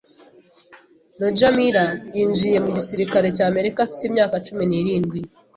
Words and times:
Roger 1.21 1.51
Miller 1.57 1.91
yinjiye 2.15 2.57
mu 2.65 2.69
gisirikare 2.77 3.27
cy’Amerika 3.37 3.79
afite 3.85 4.03
imyaka 4.09 4.35
cumi 4.45 4.63
n'irindwi. 4.67 5.19